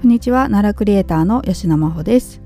[0.00, 0.44] こんにちは。
[0.44, 2.40] 奈良クリエイターの吉野真帆です。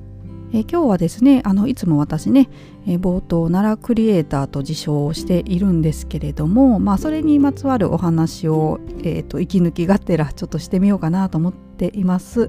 [0.55, 2.49] え今日はですねあのいつも私ね、
[2.87, 12.49] え冒頭奈良クリエイターと自称をしているんですけれどもまあそれにまつわるお話を、えーと、息抜きがてらちょっとしてみようかなと思っています。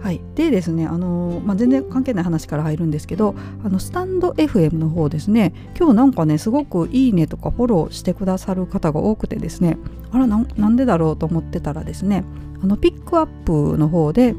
[0.00, 9.78] はい、でですね、あのまあ、全然関係ない話から入るんですけどあのスタンド FM の方ですね今日なんかねすごくいいねとかフォローしてくださる方が多くてですね
[10.10, 12.24] あらなんでだろうと思ってたらですね
[12.64, 14.34] あのピックアップの方で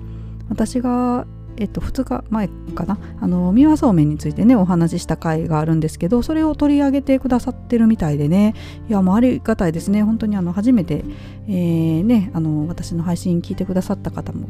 [0.50, 3.00] 私がえっと、2日前かな？
[3.22, 8.56] あの三輪そうめんについてねお話しした回があるんですけどそれを取り上げてくださってるみたいでね。
[8.90, 10.04] いやもうありがたいですね。
[10.04, 11.06] 本当にあの初めて、
[11.48, 14.50] えー、ね、あの私の配信聞いてくださった方も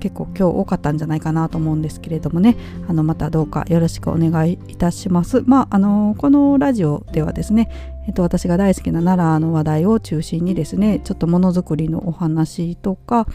[0.00, 2.56] 結構今日多かったんじゃないかなと思うんですけれどもね。
[2.88, 5.44] あのまたどうかよろしくお願いいたします。
[5.46, 13.28] まああのこのラジオではですねえっと、私が大好きな奈良の話題を中心にですねちょっとものづくりのお話とか、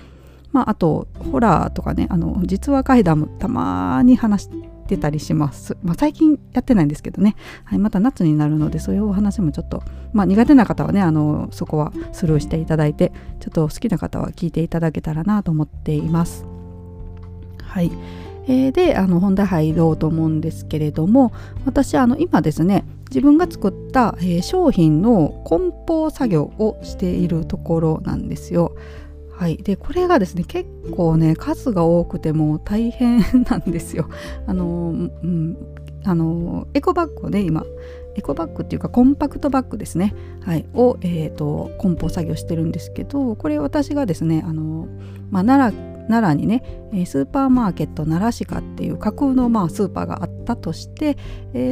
[0.52, 4.50] まあ、あとホラーとかねあの実話怪談もたまに話し
[4.90, 16.46] てたりします、まあ、最近やってないんですけどね、はい、また夏になるのでそういうお話もちょっと、まあ、苦手な方はねあのそこはスルーしていただいてちょっと好きな方は聞いていただけたらなと思っています。
[17.64, 17.94] はい、
[18.48, 21.32] えー、であの本題入ろうと思うんですけれども
[21.66, 28.76] 私あの今ですね自分が作った、えー、商品の梱包作業をしているところなんですよ。
[29.32, 34.10] はい、でこれがですね結構ね数が多くても大変なんですよ。
[34.48, 35.58] あのうん、
[36.06, 37.66] あのエコバッグをね今
[38.16, 44.88] エコバッグっていうかコンパクトバッグですね、はい、を、えーと、梱包作業してるんですけどこれ私がですねあの、
[45.32, 46.64] まあ、奈良奈良にね
[47.06, 51.18] スーパーマーケット奈良鹿っていう架空のまあスーパーがあったとして、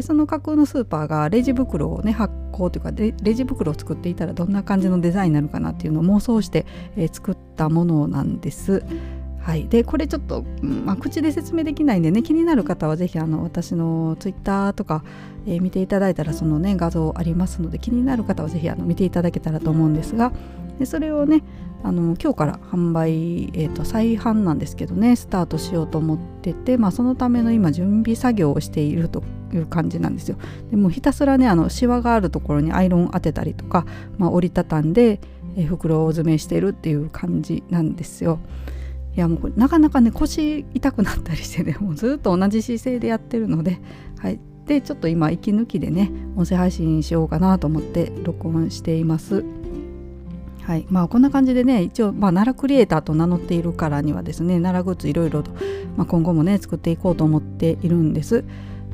[0.02, 6.66] その架空のスーパーがレジ袋をね発行というかレジ袋を作っていたらどんな感じのデザインになるかなっていうのを妄想して、
[7.12, 8.84] 作ったものなんです。
[9.44, 15.04] はい、でこれちょっと、まあ、口で説明できないんでね気になる方は是非あの私のツイッターとか、
[15.46, 20.32] えー、見ていただいたらそのね画像ありますので気になる方は是非あの見ていただけたらと思うんですが
[20.80, 21.44] でそれをね
[21.84, 29.22] あの今日から販売、えーと、再販なんですけどねスタートしようと思ってて、まあ、そのための今準備作業をしていると
[29.54, 30.38] いう感じなんですよ。
[30.72, 33.86] でもひたすらねあのシワがあるところにアイロン当てたりとか、
[34.18, 35.20] まあ、折りたたんで、
[35.58, 38.40] えー、袋詰めしてるっていう感じなんですよ。
[39.16, 43.80] いやもうなかなかね腰痛くなったりしてね もうずっと同じ姿勢でやってるので、
[44.18, 49.44] はい、でちょっと今息抜きでね音声配信しようかなと思って録音しています。
[50.66, 50.86] はい。
[50.90, 55.52] まあ、こんな感じでね一応、まあ、奈良クリエイターと名乗っているからにはですね奈良グッズいろいろと、
[55.98, 58.44] まあ、今後もね作っていこうと思っているんです。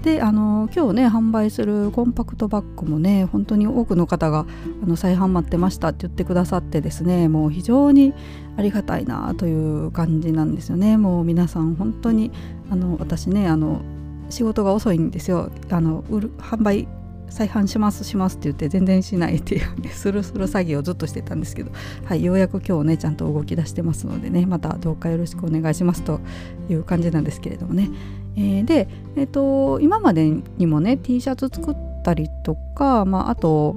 [0.01, 4.45] であの今日ね販売するコンパクトバッグもね本当に多くの方が
[4.81, 8.13] あの再販待ってましたって言ってくださってですねもう非常に
[8.55, 10.97] ありがたいなという感じなんですよね。
[10.97, 12.31] もう皆さん本当に
[12.71, 13.81] あの私ねあの
[14.29, 15.51] 仕事が遅いんですよ。
[15.69, 16.87] あの売る販売
[17.29, 21.71] 再販しますしますって言って全然しないっていうね スルスル詐欺をずっとしてたんですけど、
[22.05, 26.19] はい、ようやく今日ねちゃんと動き出してますのでねまたどうかよろしくお願いしますと
[26.69, 27.89] いう感じなんですけれどもね、
[28.35, 33.75] えー、で、えーと、今までにもね T シャツ作ったりとか、まあ、あと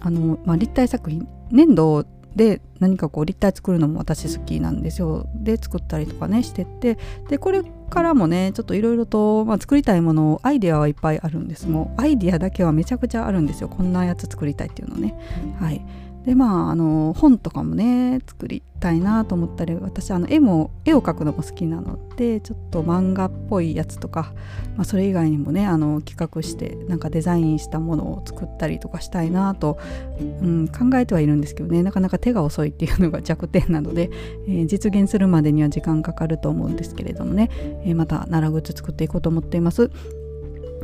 [0.00, 2.04] あの、まあ、立体作品粘土
[2.34, 5.26] で何かこう立体作るのも私好きなんですよ。
[5.34, 6.98] で作ったりとかねしてって
[7.28, 7.62] でこれ
[7.92, 11.68] からもねちょっといろいろと、まあ、作りたいものアイデアはいっぱいあるんです。
[11.68, 13.68] もうアイデアだけはめちゃくちゃあるんですよ。
[13.68, 15.14] こんなやつ作りたいっていうのね。
[15.60, 15.84] はい。
[16.26, 24.32] でまああの本とかもね作りたいなと思ったり私あの絵も絵を描くのも好きなのでちょっと漫画っぽいやつとか、
[24.76, 29.78] まあ、それ以外にもねあの企画してなんかデザインしたものを作ったりとかしたいなと、
[30.20, 34.10] うん、考えてはいるんですけどねなかなか手が遅いっていうのが弱点なので、
[34.46, 37.50] えー、実現するまでには時間かかると思うんですけれどもね、
[37.84, 39.90] えー、また奈良グッズ作っていこうと思っています。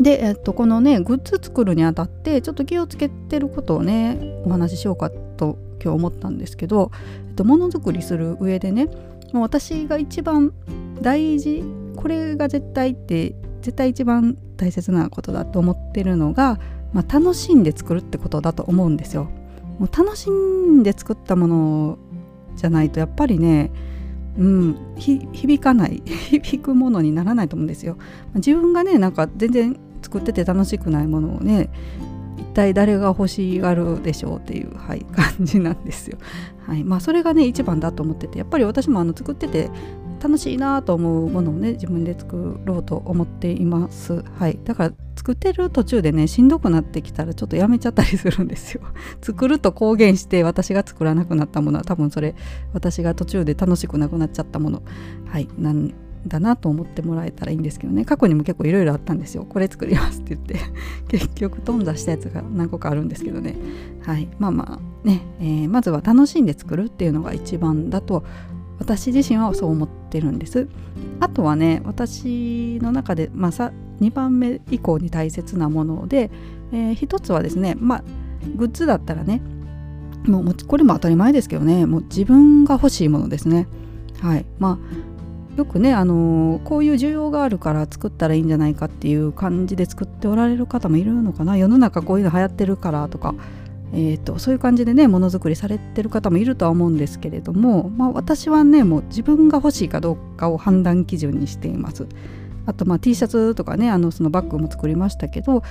[0.00, 5.10] で、えっと、このねグッズ作るにあたってちょっと気をつけてることをねお話ししようか
[5.82, 6.90] 今日思ったんですけど、
[7.28, 8.86] えっと、ものづくりする上でね
[9.32, 10.52] もう私が一番
[11.00, 11.62] 大事
[11.96, 16.58] これが絶対って絶対一番大切なことだと思ってるのが、
[16.92, 19.28] まあ、楽しんで作るってことだと思うんですよ。
[19.78, 21.98] もう楽しんで作ったもの
[22.56, 23.70] じゃないとやっぱりね
[24.38, 27.96] うん、響かない 響くものにならないと思うんですよ。
[28.36, 31.68] 自分がねなんか全然作ってて楽しくないものをね
[32.48, 36.18] 体誰が欲しがるでしょうっていう、はい、感じなんですよ。
[36.66, 36.84] はい。
[36.84, 39.70] まあ、それがね一番だと思っててやっぱり私もあの作ってて
[40.20, 44.24] 楽しいなと思うものをね自分で作ろうと思っています。
[44.38, 44.58] はい。
[44.64, 48.82] だから作ってる途中でねしんどくなってきたらちょっとやめちゃったりするんですよ。
[49.22, 52.34] 作ると公言して私が作らなくなったものは多分それ
[52.72, 54.82] 私が途中で楽しくなくなっちゃったもの。
[55.26, 55.48] はい。
[55.58, 55.92] なん
[56.26, 58.04] だなと思ってもらえたらいいんですけどね。
[58.04, 59.44] 過去にも結構いろいろあったんですよ。
[59.44, 60.58] これ作りますって言って。
[61.08, 63.56] 結局頓挫したやつが何個かあるんですけどね。
[64.02, 64.28] はい。
[64.38, 68.24] まあまあね、えー、まずは楽しんで作るっていうのが一番だと
[68.78, 70.68] 私自身はそう思ってるんです。
[71.20, 76.30] あとはね私の中で、まあ、さ2番目以降に大切なもので、
[76.72, 78.04] えー、一つはですねまあ
[78.56, 79.42] グッズだったらね
[80.26, 83.66] もうこれも当たり前ですけどねもう自分が欲しいものですね。
[84.20, 84.46] はい。
[84.58, 84.78] まあ
[85.58, 93.34] よくね、あの、こういう需要があるから作ったらいいんじゃないかっていう感じで作っておられる方もいるのかな世の中こういうの流行ってるからとか
[93.92, 102.06] えーと、そういう感じでねものづくりされてる方もいるとは思うんですけれども、まあ、私はねもう自分が欲しいかどうかを判断基準にしています。
[102.66, 105.62] あとまあ T シャツとかねあのそのバッグも作りましたけど、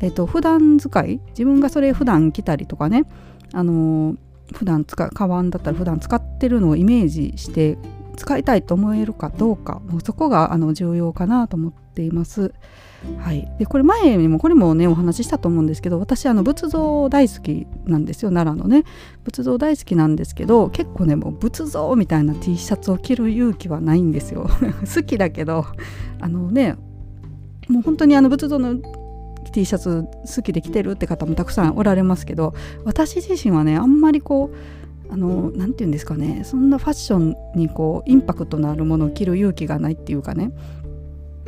[0.00, 3.04] えーと、普段使い自分がそれ普段着たりとかね
[3.52, 4.16] あのー、
[4.54, 7.76] 普段使うカバンだったら普段使ってるのをイメージして
[8.18, 12.52] 使いたいと思えるかどうかもうそこがあの重要かなと思っています。
[13.18, 18.84] はい、でこれ前にもこれもねお話ししたと思うんですけど私あの仏像大好きなんですよ奈良のね。
[19.22, 24.50] 仏像大好きなんですけど結構ねもう仏像みたいな T シャツを着る勇気はないんですよ。
[24.82, 25.64] 好きだけど
[26.20, 26.74] あのね
[27.68, 28.74] もう本当にあの仏像の
[29.52, 30.04] T シャツ
[30.36, 32.52] 好きで着てるって方もたくさんおられますけど
[32.84, 36.42] 私自身はねあんまりこうあの何て言うんですかね。
[36.44, 40.52] そんなファッションにこうインパクトのあるものを着る勇気がないっていうかね。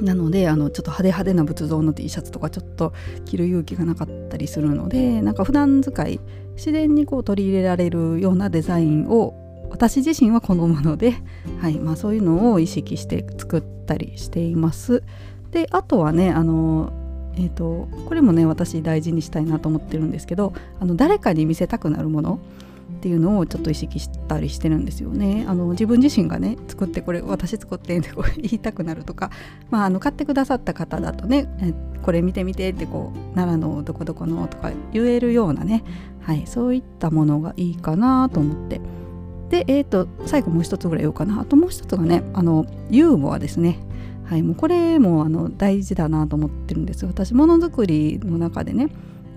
[0.03, 2.93] なのであのちょっと派手派手な仏像の T シャツとかちょっと
[3.27, 6.21] 着る勇気がなかったりするのでなんか普段使い
[6.57, 9.35] 自然にこう取り入れられるようなデザインを
[9.71, 11.15] 私自身は好むので、
[11.61, 15.03] はいまあ、そういうのを意識して作ったりしています。
[15.53, 16.93] であとはねあの
[17.37, 22.41] えーとこれもね私大事にしたいなと思ってるんですけどあの誰かに見せたくなるもの。
[23.01, 25.47] っていうのをちょっと意識したりしてるんですよね。
[25.49, 29.31] あの自分自身がね作ってこれ私作ってってこう言いたくなるとか、
[29.71, 31.49] まあ、あの買ってくださった方だとね
[32.03, 35.83] これ見てみてってこう奈良のどこどこのとか言えるようなね、
[36.21, 38.83] はい、そういったものがいいかなと思って。
[39.49, 43.79] で、えーと、最後もう一つぐらい言おうかなあともう一つがねあのユーモアですね。
[44.27, 48.89] はい、もうこれもあの大事だなと思ってるんです私ものづくりの中でね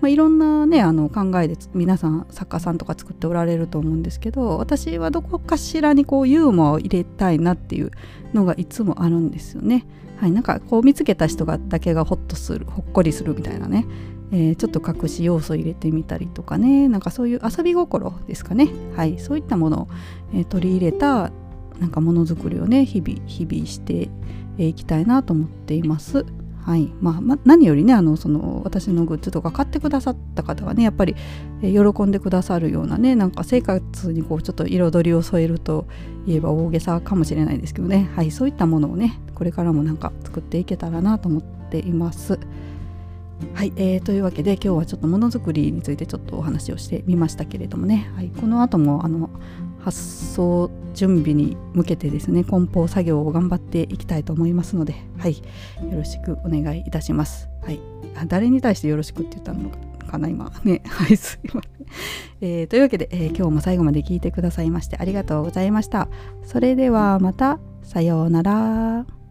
[0.04, 7.92] まあ、いろんなねあの考えで皆さん作家さんとか作っておられると思うんですけど私はどこかしらにこうユーモアを入れたいなっていう
[8.34, 9.86] のがいつもあるんですよね。
[10.18, 13.86] はい、なんかこう見つけた人がだけがホッとするほっこりするみたいなね、
[14.34, 18.68] えー、ちょっと隠し要素入れてみたりとかねなんかそういう遊び心ですかね、
[18.98, 19.88] はい、そういったものを、
[20.34, 21.32] えー、取り入れた
[21.80, 24.10] なんかものづくりをね日々日々して
[24.58, 26.26] いきたいなと思っています。
[26.66, 26.90] はい。
[27.02, 31.16] まあ、ま何よりねあのその私のグッズとか買ってくださった方がねやっぱり、
[31.62, 35.86] 喜んでくださるようなねなんか生活にこうちょっと彩りを添えると
[36.26, 42.40] いえば大げさかもしれないですけどね、はい、そういったものをねこれからもなんか作っていけたらなと思っています。
[43.54, 49.30] はい、えー、というわけで今日はちょっとものづくりについてちょっとお話をしてみましたけれどもね、はい、この後もあの
[49.84, 55.44] 発送準備に向けてですね梱包作業を頑張っていきたいと思いますので、はい、よ
[55.98, 57.50] ろしくお願いいたします。
[57.62, 57.80] はい、
[58.28, 59.70] 誰に対してよろしくって言ったの
[60.08, 61.88] かな今 ねはいすいません、
[62.42, 66.08] えー、というわけで、えー、今日も最後まで聞いてくださいましてありがとうございました。
[66.44, 69.23] それではまたさようなら。